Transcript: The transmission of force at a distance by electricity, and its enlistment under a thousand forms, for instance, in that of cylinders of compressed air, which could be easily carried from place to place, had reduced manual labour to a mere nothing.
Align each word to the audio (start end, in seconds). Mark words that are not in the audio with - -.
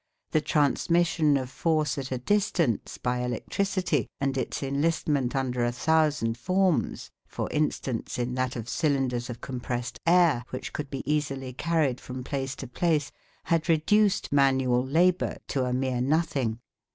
The 0.31 0.41
transmission 0.41 1.37
of 1.37 1.51
force 1.51 1.95
at 1.99 2.11
a 2.11 2.17
distance 2.17 2.97
by 2.97 3.19
electricity, 3.19 4.07
and 4.19 4.35
its 4.35 4.63
enlistment 4.63 5.35
under 5.35 5.63
a 5.63 5.71
thousand 5.71 6.39
forms, 6.39 7.11
for 7.27 7.47
instance, 7.51 8.17
in 8.17 8.33
that 8.33 8.55
of 8.55 8.67
cylinders 8.67 9.29
of 9.29 9.41
compressed 9.41 9.99
air, 10.07 10.43
which 10.49 10.73
could 10.73 10.89
be 10.89 11.03
easily 11.05 11.53
carried 11.53 12.01
from 12.01 12.23
place 12.23 12.55
to 12.55 12.67
place, 12.67 13.11
had 13.43 13.69
reduced 13.69 14.31
manual 14.31 14.83
labour 14.83 15.37
to 15.49 15.65
a 15.65 15.71
mere 15.71 16.01
nothing. 16.01 16.57